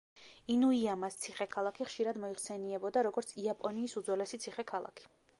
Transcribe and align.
ინუიამას 0.51 1.17
ციხე-ქალაქი 1.25 1.85
ხშირად 1.89 2.19
მოიხსენიებოდა, 2.23 3.03
როგორც 3.07 3.33
იაპონიის 3.43 3.93
უძველესი 4.01 4.41
ციხე-ქალაქი. 4.47 5.07